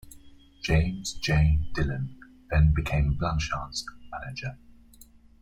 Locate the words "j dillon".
1.13-2.15